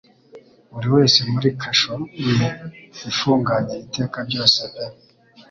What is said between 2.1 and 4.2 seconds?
ye ifunganye iteka